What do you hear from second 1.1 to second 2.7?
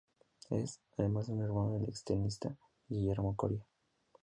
hermano del ex tenista,